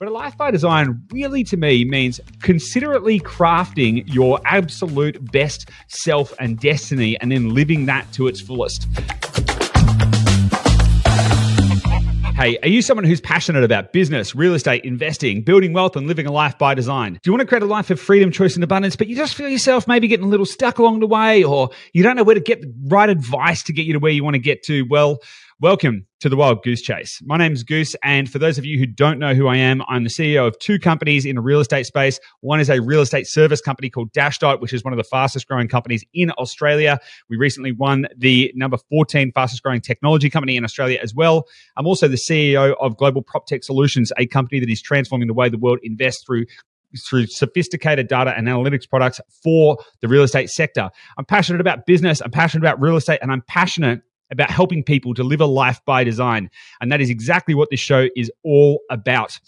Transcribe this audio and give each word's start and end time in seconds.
But 0.00 0.08
a 0.08 0.12
life 0.12 0.34
by 0.38 0.50
design 0.50 1.02
really 1.12 1.44
to 1.44 1.58
me 1.58 1.84
means 1.84 2.22
considerately 2.40 3.20
crafting 3.20 4.02
your 4.06 4.40
absolute 4.46 5.30
best 5.30 5.68
self 5.88 6.32
and 6.40 6.58
destiny 6.58 7.20
and 7.20 7.30
then 7.30 7.50
living 7.50 7.84
that 7.84 8.10
to 8.14 8.26
its 8.26 8.40
fullest. 8.40 8.88
Hey, 12.34 12.56
are 12.62 12.68
you 12.68 12.80
someone 12.80 13.04
who's 13.04 13.20
passionate 13.20 13.62
about 13.62 13.92
business, 13.92 14.34
real 14.34 14.54
estate, 14.54 14.86
investing, 14.86 15.42
building 15.42 15.74
wealth, 15.74 15.94
and 15.96 16.06
living 16.06 16.24
a 16.24 16.32
life 16.32 16.56
by 16.56 16.72
design? 16.72 17.12
Do 17.12 17.20
you 17.26 17.32
want 17.34 17.42
to 17.42 17.46
create 17.46 17.62
a 17.62 17.66
life 17.66 17.90
of 17.90 18.00
freedom, 18.00 18.32
choice, 18.32 18.54
and 18.54 18.64
abundance, 18.64 18.96
but 18.96 19.06
you 19.06 19.14
just 19.14 19.34
feel 19.34 19.50
yourself 19.50 19.86
maybe 19.86 20.08
getting 20.08 20.24
a 20.24 20.30
little 20.30 20.46
stuck 20.46 20.78
along 20.78 21.00
the 21.00 21.06
way, 21.06 21.44
or 21.44 21.68
you 21.92 22.02
don't 22.02 22.16
know 22.16 22.24
where 22.24 22.36
to 22.36 22.40
get 22.40 22.62
the 22.62 22.72
right 22.86 23.10
advice 23.10 23.62
to 23.64 23.74
get 23.74 23.84
you 23.84 23.92
to 23.92 23.98
where 23.98 24.12
you 24.12 24.24
want 24.24 24.32
to 24.32 24.40
get 24.40 24.62
to? 24.62 24.84
Well, 24.88 25.20
Welcome 25.62 26.06
to 26.20 26.30
the 26.30 26.36
Wild 26.36 26.62
Goose 26.62 26.80
Chase. 26.80 27.20
My 27.22 27.36
name's 27.36 27.64
Goose, 27.64 27.94
and 28.02 28.30
for 28.30 28.38
those 28.38 28.56
of 28.56 28.64
you 28.64 28.78
who 28.78 28.86
don't 28.86 29.18
know 29.18 29.34
who 29.34 29.46
I 29.46 29.56
am, 29.56 29.82
I'm 29.88 30.04
the 30.04 30.08
CEO 30.08 30.48
of 30.48 30.58
two 30.58 30.78
companies 30.78 31.26
in 31.26 31.36
the 31.36 31.42
real 31.42 31.60
estate 31.60 31.84
space. 31.84 32.18
One 32.40 32.60
is 32.60 32.70
a 32.70 32.80
real 32.80 33.02
estate 33.02 33.26
service 33.26 33.60
company 33.60 33.90
called 33.90 34.10
Dashdot, 34.14 34.62
which 34.62 34.72
is 34.72 34.82
one 34.82 34.94
of 34.94 34.96
the 34.96 35.04
fastest 35.04 35.46
growing 35.46 35.68
companies 35.68 36.02
in 36.14 36.30
Australia. 36.38 36.98
We 37.28 37.36
recently 37.36 37.72
won 37.72 38.06
the 38.16 38.50
number 38.56 38.78
14 38.88 39.32
fastest 39.32 39.62
growing 39.62 39.82
technology 39.82 40.30
company 40.30 40.56
in 40.56 40.64
Australia 40.64 40.98
as 41.02 41.14
well. 41.14 41.46
I'm 41.76 41.86
also 41.86 42.08
the 42.08 42.16
CEO 42.16 42.74
of 42.80 42.96
Global 42.96 43.22
PropTech 43.22 43.62
Solutions, 43.62 44.14
a 44.16 44.24
company 44.24 44.60
that 44.60 44.70
is 44.70 44.80
transforming 44.80 45.28
the 45.28 45.34
way 45.34 45.50
the 45.50 45.58
world 45.58 45.80
invests 45.82 46.24
through 46.24 46.46
through 47.06 47.26
sophisticated 47.26 48.08
data 48.08 48.34
and 48.36 48.48
analytics 48.48 48.88
products 48.88 49.20
for 49.44 49.78
the 50.00 50.08
real 50.08 50.22
estate 50.22 50.48
sector. 50.48 50.90
I'm 51.18 51.24
passionate 51.26 51.60
about 51.60 51.86
business, 51.86 52.20
I'm 52.20 52.30
passionate 52.30 52.62
about 52.62 52.80
real 52.80 52.96
estate, 52.96 53.20
and 53.20 53.30
I'm 53.30 53.42
passionate 53.42 54.02
about 54.30 54.50
helping 54.50 54.82
people 54.82 55.14
to 55.14 55.24
live 55.24 55.40
a 55.40 55.46
life 55.46 55.80
by 55.84 56.04
design. 56.04 56.50
And 56.80 56.90
that 56.92 57.00
is 57.00 57.10
exactly 57.10 57.54
what 57.54 57.70
this 57.70 57.80
show 57.80 58.08
is 58.16 58.30
all 58.42 58.80
about. 58.90 59.38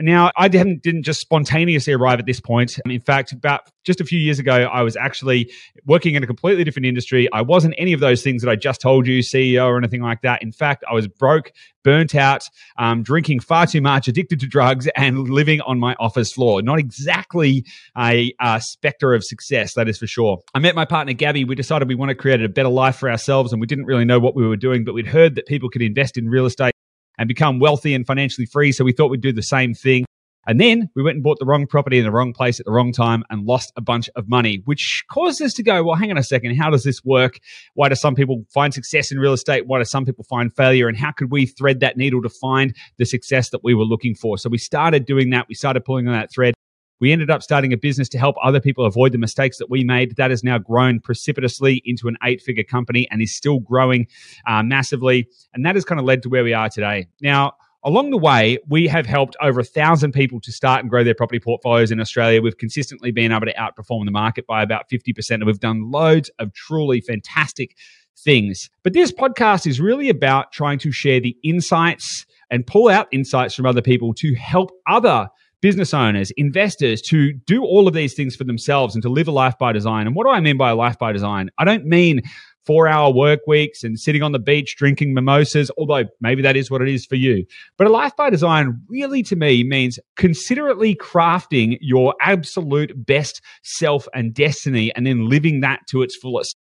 Now, 0.00 0.30
I 0.36 0.48
didn't, 0.48 0.82
didn't 0.82 1.04
just 1.04 1.20
spontaneously 1.20 1.92
arrive 1.92 2.18
at 2.18 2.26
this 2.26 2.40
point. 2.40 2.78
In 2.84 3.00
fact, 3.00 3.32
about 3.32 3.70
just 3.84 4.00
a 4.00 4.04
few 4.04 4.18
years 4.18 4.38
ago, 4.38 4.52
I 4.52 4.82
was 4.82 4.96
actually 4.96 5.52
working 5.84 6.14
in 6.14 6.22
a 6.22 6.26
completely 6.26 6.64
different 6.64 6.86
industry. 6.86 7.28
I 7.32 7.42
wasn't 7.42 7.74
any 7.78 7.92
of 7.92 8.00
those 8.00 8.22
things 8.22 8.42
that 8.42 8.50
I 8.50 8.56
just 8.56 8.80
told 8.80 9.06
you, 9.06 9.20
CEO 9.20 9.66
or 9.66 9.76
anything 9.76 10.02
like 10.02 10.22
that. 10.22 10.42
In 10.42 10.52
fact, 10.52 10.84
I 10.90 10.94
was 10.94 11.06
broke, 11.06 11.52
burnt 11.82 12.14
out, 12.14 12.44
um, 12.78 13.02
drinking 13.02 13.40
far 13.40 13.66
too 13.66 13.80
much, 13.80 14.08
addicted 14.08 14.40
to 14.40 14.46
drugs, 14.46 14.88
and 14.96 15.28
living 15.28 15.60
on 15.60 15.78
my 15.78 15.94
office 16.00 16.32
floor. 16.32 16.62
Not 16.62 16.78
exactly 16.78 17.64
a, 17.96 18.32
a 18.40 18.60
specter 18.60 19.14
of 19.14 19.22
success, 19.22 19.74
that 19.74 19.88
is 19.88 19.98
for 19.98 20.06
sure. 20.06 20.38
I 20.54 20.58
met 20.58 20.74
my 20.74 20.84
partner, 20.86 21.12
Gabby. 21.12 21.44
We 21.44 21.54
decided 21.54 21.88
we 21.88 21.94
want 21.94 22.08
to 22.08 22.14
create 22.14 22.42
a 22.42 22.48
better 22.48 22.68
life 22.68 22.96
for 22.96 23.10
ourselves, 23.10 23.52
and 23.52 23.60
we 23.60 23.66
didn't 23.66 23.84
really 23.84 24.04
know 24.04 24.18
what 24.18 24.34
we 24.34 24.46
were 24.46 24.56
doing, 24.56 24.84
but 24.84 24.94
we'd 24.94 25.06
heard 25.06 25.34
that 25.36 25.46
people 25.46 25.68
could 25.68 25.82
invest 25.82 26.16
in 26.16 26.28
real 26.28 26.46
estate 26.46 26.73
and 27.18 27.28
become 27.28 27.58
wealthy 27.58 27.94
and 27.94 28.06
financially 28.06 28.46
free. 28.46 28.72
So 28.72 28.84
we 28.84 28.92
thought 28.92 29.10
we'd 29.10 29.20
do 29.20 29.32
the 29.32 29.42
same 29.42 29.74
thing. 29.74 30.04
And 30.46 30.60
then 30.60 30.90
we 30.94 31.02
went 31.02 31.14
and 31.14 31.24
bought 31.24 31.38
the 31.38 31.46
wrong 31.46 31.66
property 31.66 31.98
in 31.98 32.04
the 32.04 32.10
wrong 32.10 32.34
place 32.34 32.60
at 32.60 32.66
the 32.66 32.72
wrong 32.72 32.92
time 32.92 33.24
and 33.30 33.46
lost 33.46 33.72
a 33.76 33.80
bunch 33.80 34.10
of 34.14 34.28
money, 34.28 34.60
which 34.66 35.02
caused 35.10 35.40
us 35.40 35.54
to 35.54 35.62
go, 35.62 35.82
well, 35.82 35.96
hang 35.96 36.10
on 36.10 36.18
a 36.18 36.22
second. 36.22 36.54
How 36.56 36.68
does 36.68 36.84
this 36.84 37.02
work? 37.02 37.38
Why 37.74 37.88
do 37.88 37.94
some 37.94 38.14
people 38.14 38.44
find 38.52 38.74
success 38.74 39.10
in 39.10 39.18
real 39.18 39.32
estate? 39.32 39.66
Why 39.66 39.78
do 39.78 39.84
some 39.84 40.04
people 40.04 40.24
find 40.24 40.54
failure? 40.54 40.86
And 40.86 40.98
how 40.98 41.12
could 41.12 41.30
we 41.30 41.46
thread 41.46 41.80
that 41.80 41.96
needle 41.96 42.20
to 42.22 42.28
find 42.28 42.76
the 42.98 43.06
success 43.06 43.50
that 43.50 43.64
we 43.64 43.74
were 43.74 43.84
looking 43.84 44.14
for? 44.14 44.36
So 44.36 44.50
we 44.50 44.58
started 44.58 45.06
doing 45.06 45.30
that. 45.30 45.46
We 45.48 45.54
started 45.54 45.84
pulling 45.84 46.06
on 46.08 46.12
that 46.12 46.30
thread. 46.30 46.54
We 47.00 47.12
ended 47.12 47.30
up 47.30 47.42
starting 47.42 47.72
a 47.72 47.76
business 47.76 48.08
to 48.10 48.18
help 48.18 48.36
other 48.42 48.60
people 48.60 48.86
avoid 48.86 49.12
the 49.12 49.18
mistakes 49.18 49.58
that 49.58 49.70
we 49.70 49.84
made. 49.84 50.16
That 50.16 50.30
has 50.30 50.44
now 50.44 50.58
grown 50.58 51.00
precipitously 51.00 51.82
into 51.84 52.08
an 52.08 52.16
eight 52.22 52.40
figure 52.40 52.64
company 52.64 53.08
and 53.10 53.20
is 53.20 53.34
still 53.34 53.60
growing 53.60 54.06
uh, 54.46 54.62
massively. 54.62 55.28
And 55.52 55.64
that 55.66 55.74
has 55.74 55.84
kind 55.84 55.98
of 55.98 56.06
led 56.06 56.22
to 56.22 56.28
where 56.28 56.44
we 56.44 56.54
are 56.54 56.68
today. 56.68 57.06
Now, 57.20 57.54
Along 57.86 58.08
the 58.08 58.16
way, 58.16 58.56
we 58.66 58.88
have 58.88 59.04
helped 59.04 59.36
over 59.42 59.60
a 59.60 59.64
thousand 59.64 60.12
people 60.12 60.40
to 60.40 60.50
start 60.50 60.80
and 60.80 60.88
grow 60.88 61.04
their 61.04 61.14
property 61.14 61.38
portfolios 61.38 61.90
in 61.90 62.00
Australia. 62.00 62.40
We've 62.40 62.56
consistently 62.56 63.12
been 63.12 63.30
able 63.30 63.44
to 63.44 63.52
outperform 63.54 64.06
the 64.06 64.10
market 64.10 64.46
by 64.46 64.62
about 64.62 64.88
50%. 64.88 65.30
And 65.30 65.44
we've 65.44 65.60
done 65.60 65.90
loads 65.90 66.30
of 66.38 66.54
truly 66.54 67.02
fantastic 67.02 67.76
things. 68.16 68.70
But 68.82 68.94
this 68.94 69.12
podcast 69.12 69.66
is 69.66 69.82
really 69.82 70.08
about 70.08 70.50
trying 70.50 70.78
to 70.78 70.92
share 70.92 71.20
the 71.20 71.36
insights 71.44 72.24
and 72.50 72.66
pull 72.66 72.88
out 72.88 73.06
insights 73.12 73.54
from 73.54 73.66
other 73.66 73.82
people 73.82 74.14
to 74.14 74.34
help 74.34 74.70
other 74.86 75.28
business 75.64 75.94
owners, 75.94 76.30
investors 76.36 77.00
to 77.00 77.32
do 77.46 77.64
all 77.64 77.88
of 77.88 77.94
these 77.94 78.12
things 78.12 78.36
for 78.36 78.44
themselves 78.44 78.94
and 78.94 79.00
to 79.00 79.08
live 79.08 79.28
a 79.28 79.30
life 79.30 79.56
by 79.58 79.72
design. 79.72 80.06
And 80.06 80.14
what 80.14 80.24
do 80.24 80.30
I 80.30 80.38
mean 80.38 80.58
by 80.58 80.68
a 80.68 80.74
life 80.74 80.98
by 80.98 81.10
design? 81.10 81.48
I 81.56 81.64
don't 81.64 81.86
mean 81.86 82.20
four 82.66 82.86
hour 82.86 83.10
work 83.10 83.40
weeks 83.46 83.82
and 83.82 83.98
sitting 83.98 84.22
on 84.22 84.32
the 84.32 84.38
beach 84.38 84.76
drinking 84.76 85.14
mimosas, 85.14 85.70
although 85.78 86.04
maybe 86.20 86.42
that 86.42 86.54
is 86.54 86.70
what 86.70 86.82
it 86.82 86.88
is 86.88 87.06
for 87.06 87.14
you. 87.14 87.46
But 87.78 87.86
a 87.86 87.90
life 87.90 88.14
by 88.14 88.28
design 88.28 88.78
really 88.90 89.22
to 89.22 89.36
me 89.36 89.64
means 89.64 89.98
considerately 90.18 90.94
crafting 90.96 91.78
your 91.80 92.14
absolute 92.20 92.92
best 93.06 93.40
self 93.62 94.06
and 94.12 94.34
destiny 94.34 94.94
and 94.94 95.06
then 95.06 95.30
living 95.30 95.62
that 95.62 95.80
to 95.88 96.02
its 96.02 96.14
fullest. 96.14 96.58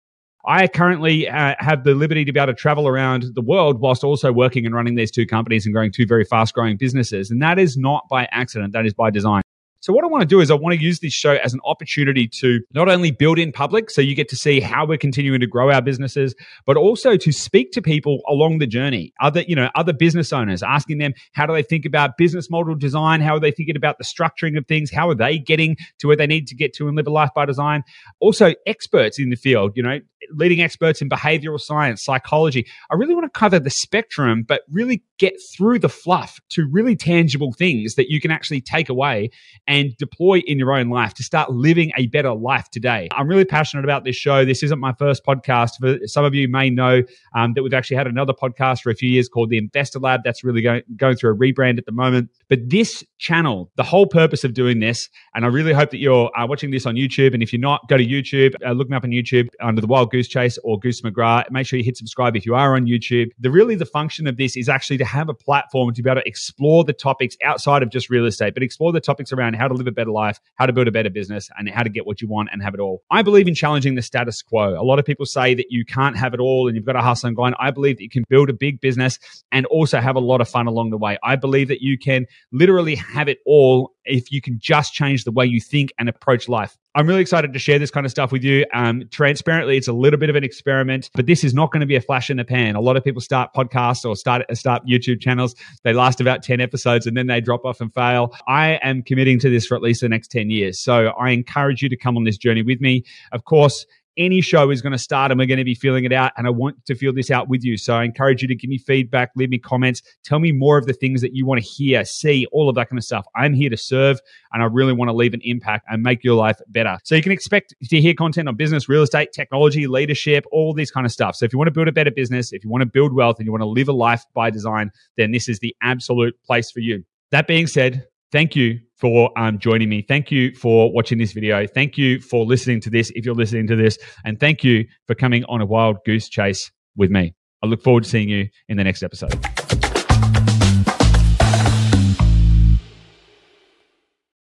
I 0.46 0.66
currently 0.68 1.28
uh, 1.28 1.54
have 1.58 1.84
the 1.84 1.94
liberty 1.94 2.24
to 2.24 2.32
be 2.32 2.38
able 2.40 2.52
to 2.52 2.54
travel 2.54 2.86
around 2.86 3.24
the 3.34 3.42
world 3.42 3.80
whilst 3.80 4.04
also 4.04 4.32
working 4.32 4.64
and 4.64 4.74
running 4.74 4.94
these 4.94 5.10
two 5.10 5.26
companies 5.26 5.66
and 5.66 5.74
growing 5.74 5.92
two 5.92 6.06
very 6.06 6.24
fast 6.24 6.54
growing 6.54 6.76
businesses. 6.76 7.30
And 7.30 7.42
that 7.42 7.58
is 7.58 7.76
not 7.76 8.08
by 8.08 8.28
accident, 8.30 8.72
that 8.72 8.86
is 8.86 8.94
by 8.94 9.10
design. 9.10 9.42
So, 9.80 9.92
what 9.92 10.04
I 10.04 10.08
want 10.08 10.22
to 10.22 10.26
do 10.26 10.40
is 10.40 10.50
I 10.50 10.54
want 10.54 10.76
to 10.76 10.82
use 10.82 10.98
this 10.98 11.12
show 11.12 11.34
as 11.34 11.54
an 11.54 11.60
opportunity 11.64 12.28
to 12.40 12.60
not 12.74 12.88
only 12.88 13.12
build 13.12 13.38
in 13.38 13.52
public, 13.52 13.90
so 13.90 14.00
you 14.00 14.16
get 14.16 14.28
to 14.30 14.36
see 14.36 14.58
how 14.58 14.84
we're 14.84 14.98
continuing 14.98 15.38
to 15.38 15.46
grow 15.46 15.70
our 15.70 15.80
businesses, 15.80 16.34
but 16.66 16.76
also 16.76 17.16
to 17.16 17.32
speak 17.32 17.70
to 17.72 17.82
people 17.82 18.20
along 18.28 18.58
the 18.58 18.66
journey, 18.66 19.12
other, 19.20 19.42
you 19.42 19.54
know, 19.54 19.70
other 19.76 19.92
business 19.92 20.32
owners, 20.32 20.64
asking 20.64 20.98
them 20.98 21.12
how 21.32 21.46
do 21.46 21.52
they 21.52 21.62
think 21.62 21.84
about 21.84 22.16
business 22.16 22.50
model 22.50 22.74
design? 22.74 23.20
How 23.20 23.36
are 23.36 23.40
they 23.40 23.52
thinking 23.52 23.76
about 23.76 23.98
the 23.98 24.04
structuring 24.04 24.58
of 24.58 24.66
things? 24.66 24.90
How 24.90 25.08
are 25.10 25.14
they 25.14 25.38
getting 25.38 25.76
to 26.00 26.08
where 26.08 26.16
they 26.16 26.26
need 26.26 26.48
to 26.48 26.56
get 26.56 26.72
to 26.74 26.88
and 26.88 26.96
live 26.96 27.06
a 27.06 27.10
life 27.10 27.30
by 27.32 27.46
design? 27.46 27.84
Also, 28.18 28.54
experts 28.66 29.20
in 29.20 29.30
the 29.30 29.36
field, 29.36 29.72
you 29.76 29.82
know, 29.84 30.00
leading 30.32 30.60
experts 30.60 31.00
in 31.00 31.08
behavioral 31.08 31.60
science, 31.60 32.04
psychology. 32.04 32.66
I 32.90 32.94
really 32.96 33.14
want 33.14 33.32
to 33.32 33.38
cover 33.38 33.60
the 33.60 33.70
spectrum, 33.70 34.42
but 34.42 34.62
really 34.70 35.02
get 35.18 35.34
through 35.52 35.78
the 35.78 35.88
fluff 35.88 36.40
to 36.50 36.66
really 36.70 36.96
tangible 36.96 37.52
things 37.52 37.96
that 37.96 38.10
you 38.10 38.20
can 38.20 38.30
actually 38.30 38.60
take 38.60 38.88
away 38.88 39.30
and 39.66 39.96
deploy 39.96 40.38
in 40.46 40.58
your 40.58 40.72
own 40.72 40.88
life 40.88 41.14
to 41.14 41.22
start 41.22 41.50
living 41.50 41.92
a 41.96 42.06
better 42.06 42.32
life 42.32 42.70
today. 42.70 43.08
I'm 43.12 43.28
really 43.28 43.44
passionate 43.44 43.84
about 43.84 44.04
this 44.04 44.16
show. 44.16 44.44
This 44.44 44.62
isn't 44.62 44.78
my 44.78 44.92
first 44.98 45.24
podcast. 45.24 45.72
For 45.80 46.06
some 46.06 46.24
of 46.24 46.34
you 46.34 46.48
may 46.48 46.70
know 46.70 47.02
um, 47.34 47.54
that 47.54 47.62
we've 47.62 47.74
actually 47.74 47.96
had 47.96 48.06
another 48.06 48.32
podcast 48.32 48.82
for 48.82 48.90
a 48.90 48.94
few 48.94 49.10
years 49.10 49.28
called 49.28 49.50
the 49.50 49.58
Investor 49.58 49.98
Lab. 49.98 50.20
That's 50.24 50.44
really 50.44 50.62
going, 50.62 50.82
going 50.96 51.16
through 51.16 51.32
a 51.32 51.36
rebrand 51.36 51.78
at 51.78 51.86
the 51.86 51.92
moment. 51.92 52.30
But 52.48 52.70
this 52.70 53.04
channel, 53.18 53.70
the 53.76 53.82
whole 53.82 54.06
purpose 54.06 54.44
of 54.44 54.54
doing 54.54 54.80
this, 54.80 55.08
and 55.34 55.44
I 55.44 55.48
really 55.48 55.72
hope 55.72 55.90
that 55.90 55.98
you're 55.98 56.30
uh, 56.38 56.46
watching 56.46 56.70
this 56.70 56.86
on 56.86 56.94
YouTube. 56.94 57.34
And 57.34 57.42
if 57.42 57.52
you're 57.52 57.60
not, 57.60 57.88
go 57.88 57.96
to 57.96 58.06
YouTube, 58.06 58.54
uh, 58.64 58.72
look 58.72 58.88
me 58.88 58.96
up 58.96 59.04
on 59.04 59.10
YouTube 59.10 59.48
under 59.60 59.80
the 59.80 59.86
Wild 59.86 60.10
Goose 60.10 60.28
Chase 60.28 60.58
or 60.62 60.78
Goose 60.78 61.02
McGrath. 61.02 61.50
Make 61.50 61.66
sure 61.66 61.78
you 61.78 61.84
hit 61.84 61.96
subscribe 61.96 62.36
if 62.36 62.46
you 62.46 62.54
are 62.54 62.76
on 62.76 62.86
YouTube. 62.86 63.30
The 63.40 63.50
really 63.50 63.74
the 63.74 63.86
function 63.86 64.26
of 64.26 64.36
this 64.36 64.56
is 64.56 64.68
actually 64.68 64.98
to 64.98 65.07
have 65.08 65.28
a 65.28 65.34
platform 65.34 65.92
to 65.94 66.02
be 66.02 66.10
able 66.10 66.20
to 66.20 66.28
explore 66.28 66.84
the 66.84 66.92
topics 66.92 67.36
outside 67.42 67.82
of 67.82 67.90
just 67.90 68.10
real 68.10 68.26
estate, 68.26 68.54
but 68.54 68.62
explore 68.62 68.92
the 68.92 69.00
topics 69.00 69.32
around 69.32 69.54
how 69.54 69.66
to 69.66 69.74
live 69.74 69.86
a 69.86 69.92
better 69.92 70.10
life, 70.10 70.38
how 70.54 70.66
to 70.66 70.72
build 70.72 70.86
a 70.86 70.92
better 70.92 71.10
business, 71.10 71.48
and 71.58 71.68
how 71.68 71.82
to 71.82 71.88
get 71.88 72.06
what 72.06 72.20
you 72.20 72.28
want 72.28 72.50
and 72.52 72.62
have 72.62 72.74
it 72.74 72.80
all. 72.80 73.02
I 73.10 73.22
believe 73.22 73.48
in 73.48 73.54
challenging 73.54 73.94
the 73.94 74.02
status 74.02 74.42
quo. 74.42 74.80
A 74.80 74.84
lot 74.84 74.98
of 74.98 75.04
people 75.04 75.26
say 75.26 75.54
that 75.54 75.66
you 75.70 75.84
can't 75.84 76.16
have 76.16 76.34
it 76.34 76.40
all 76.40 76.68
and 76.68 76.76
you've 76.76 76.84
got 76.84 76.92
to 76.92 77.02
hustle 77.02 77.28
and 77.28 77.36
grind. 77.36 77.56
I 77.58 77.70
believe 77.70 77.96
that 77.96 78.02
you 78.02 78.10
can 78.10 78.24
build 78.28 78.50
a 78.50 78.52
big 78.52 78.80
business 78.80 79.18
and 79.50 79.66
also 79.66 80.00
have 80.00 80.16
a 80.16 80.20
lot 80.20 80.40
of 80.40 80.48
fun 80.48 80.66
along 80.66 80.90
the 80.90 80.98
way. 80.98 81.18
I 81.22 81.36
believe 81.36 81.68
that 81.68 81.80
you 81.80 81.98
can 81.98 82.26
literally 82.52 82.96
have 82.96 83.28
it 83.28 83.38
all 83.46 83.94
if 84.08 84.32
you 84.32 84.40
can 84.40 84.58
just 84.58 84.92
change 84.92 85.24
the 85.24 85.32
way 85.32 85.46
you 85.46 85.60
think 85.60 85.92
and 85.98 86.08
approach 86.08 86.48
life. 86.48 86.76
I'm 86.94 87.06
really 87.06 87.20
excited 87.20 87.52
to 87.52 87.58
share 87.58 87.78
this 87.78 87.90
kind 87.92 88.04
of 88.04 88.10
stuff 88.10 88.32
with 88.32 88.42
you. 88.42 88.64
Um, 88.74 89.04
transparently, 89.10 89.76
it's 89.76 89.86
a 89.86 89.92
little 89.92 90.18
bit 90.18 90.30
of 90.30 90.36
an 90.36 90.42
experiment, 90.42 91.10
but 91.14 91.26
this 91.26 91.44
is 91.44 91.54
not 91.54 91.70
going 91.70 91.80
to 91.80 91.86
be 91.86 91.94
a 91.94 92.00
flash 92.00 92.28
in 92.28 92.38
the 92.38 92.44
pan. 92.44 92.74
A 92.74 92.80
lot 92.80 92.96
of 92.96 93.04
people 93.04 93.20
start 93.20 93.54
podcasts 93.54 94.04
or 94.04 94.16
start 94.16 94.44
start 94.56 94.84
YouTube 94.86 95.20
channels. 95.20 95.54
They 95.84 95.92
last 95.92 96.20
about 96.20 96.42
10 96.42 96.60
episodes 96.60 97.06
and 97.06 97.16
then 97.16 97.28
they 97.28 97.40
drop 97.40 97.64
off 97.64 97.80
and 97.80 97.92
fail. 97.94 98.34
I 98.48 98.80
am 98.82 99.02
committing 99.02 99.38
to 99.40 99.50
this 99.50 99.66
for 99.66 99.76
at 99.76 99.82
least 99.82 100.00
the 100.00 100.08
next 100.08 100.30
10 100.32 100.50
years. 100.50 100.80
So 100.80 101.08
I 101.08 101.30
encourage 101.30 101.82
you 101.82 101.88
to 101.88 101.96
come 101.96 102.16
on 102.16 102.24
this 102.24 102.36
journey 102.36 102.62
with 102.62 102.80
me. 102.80 103.04
Of 103.30 103.44
course, 103.44 103.86
any 104.18 104.40
show 104.40 104.70
is 104.70 104.82
going 104.82 104.92
to 104.92 104.98
start 104.98 105.30
and 105.30 105.38
we're 105.38 105.46
going 105.46 105.58
to 105.58 105.64
be 105.64 105.74
feeling 105.74 106.04
it 106.04 106.12
out. 106.12 106.32
And 106.36 106.46
I 106.46 106.50
want 106.50 106.84
to 106.86 106.94
feel 106.94 107.12
this 107.12 107.30
out 107.30 107.48
with 107.48 107.64
you. 107.64 107.76
So 107.76 107.94
I 107.94 108.04
encourage 108.04 108.42
you 108.42 108.48
to 108.48 108.54
give 108.54 108.68
me 108.68 108.78
feedback, 108.78 109.30
leave 109.36 109.48
me 109.48 109.58
comments, 109.58 110.02
tell 110.24 110.38
me 110.38 110.52
more 110.52 110.76
of 110.76 110.86
the 110.86 110.92
things 110.92 111.20
that 111.20 111.34
you 111.34 111.46
want 111.46 111.62
to 111.62 111.66
hear, 111.66 112.04
see, 112.04 112.46
all 112.52 112.68
of 112.68 112.74
that 112.74 112.88
kind 112.88 112.98
of 112.98 113.04
stuff. 113.04 113.26
I'm 113.36 113.54
here 113.54 113.70
to 113.70 113.76
serve 113.76 114.20
and 114.52 114.62
I 114.62 114.66
really 114.66 114.92
want 114.92 115.08
to 115.08 115.12
leave 115.12 115.34
an 115.34 115.40
impact 115.44 115.86
and 115.88 116.02
make 116.02 116.24
your 116.24 116.34
life 116.34 116.58
better. 116.68 116.98
So 117.04 117.14
you 117.14 117.22
can 117.22 117.32
expect 117.32 117.74
to 117.82 118.00
hear 118.00 118.14
content 118.14 118.48
on 118.48 118.56
business, 118.56 118.88
real 118.88 119.02
estate, 119.02 119.32
technology, 119.32 119.86
leadership, 119.86 120.44
all 120.52 120.74
these 120.74 120.90
kind 120.90 121.06
of 121.06 121.12
stuff. 121.12 121.36
So 121.36 121.44
if 121.44 121.52
you 121.52 121.58
want 121.58 121.68
to 121.68 121.72
build 121.72 121.88
a 121.88 121.92
better 121.92 122.10
business, 122.10 122.52
if 122.52 122.64
you 122.64 122.70
want 122.70 122.82
to 122.82 122.86
build 122.86 123.14
wealth 123.14 123.38
and 123.38 123.46
you 123.46 123.52
want 123.52 123.62
to 123.62 123.68
live 123.68 123.88
a 123.88 123.92
life 123.92 124.24
by 124.34 124.50
design, 124.50 124.90
then 125.16 125.30
this 125.30 125.48
is 125.48 125.60
the 125.60 125.74
absolute 125.82 126.34
place 126.44 126.70
for 126.70 126.80
you. 126.80 127.04
That 127.30 127.46
being 127.46 127.66
said, 127.66 128.06
thank 128.32 128.56
you 128.56 128.80
for 128.96 129.30
um, 129.38 129.58
joining 129.58 129.88
me. 129.88 130.04
Thank 130.06 130.30
you 130.30 130.54
for 130.54 130.92
watching 130.92 131.18
this 131.18 131.32
video. 131.32 131.66
Thank 131.66 131.96
you 131.96 132.20
for 132.20 132.44
listening 132.44 132.80
to 132.82 132.90
this 132.90 133.10
if 133.14 133.24
you're 133.24 133.34
listening 133.34 133.66
to 133.68 133.76
this. 133.76 133.98
And 134.24 134.38
thank 134.40 134.64
you 134.64 134.86
for 135.06 135.14
coming 135.14 135.44
on 135.44 135.60
a 135.60 135.66
wild 135.66 135.98
goose 136.04 136.28
chase 136.28 136.70
with 136.96 137.10
me. 137.10 137.34
I 137.62 137.66
look 137.66 137.82
forward 137.82 138.04
to 138.04 138.10
seeing 138.10 138.28
you 138.28 138.48
in 138.68 138.76
the 138.76 138.84
next 138.84 139.02
episode. 139.02 139.57